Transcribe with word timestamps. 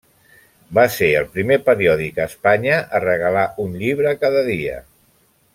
Va 0.77 0.85
ser 0.95 1.09
el 1.19 1.27
primer 1.35 1.57
periòdic 1.67 2.17
a 2.23 2.27
Espanya 2.31 2.79
a 3.01 3.05
regalar 3.07 3.47
un 3.67 3.79
llibre 3.83 4.19
cada 4.25 4.47
dia. 4.53 4.83